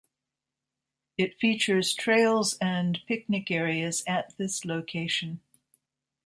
It 1.15 1.37
features 1.37 1.93
trails 1.93 2.57
and 2.57 2.99
picnic 3.05 3.51
areas 3.51 4.03
at 4.07 4.35
this 4.39 4.65
location. 4.65 5.41